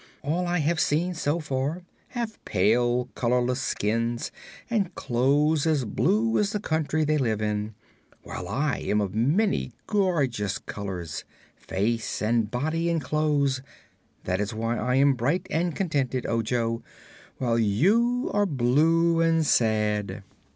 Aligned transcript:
"All 0.23 0.47
I 0.47 0.57
have 0.57 0.79
seen, 0.79 1.13
so 1.13 1.39
far, 1.39 1.83
have 2.07 2.43
pale, 2.43 3.09
colorless 3.13 3.61
skins 3.61 4.31
and 4.67 4.95
clothes 4.95 5.67
as 5.67 5.85
blue 5.85 6.39
as 6.39 6.53
the 6.53 6.59
country 6.59 7.03
they 7.05 7.19
live 7.19 7.39
in, 7.39 7.75
while 8.23 8.47
I 8.47 8.79
am 8.79 8.99
of 8.99 9.13
many 9.13 9.73
gorgeous 9.85 10.57
colors 10.57 11.23
face 11.55 12.19
and 12.19 12.49
body 12.49 12.89
and 12.89 12.99
clothes. 12.99 13.61
That 14.23 14.41
is 14.41 14.55
why 14.55 14.75
I 14.77 14.95
am 14.95 15.13
bright 15.13 15.45
and 15.51 15.75
contented, 15.75 16.25
Ojo, 16.25 16.81
while 17.37 17.59
you 17.59 18.31
are 18.33 18.47
blue 18.47 19.21
and 19.21 19.45
sad." 19.45 20.23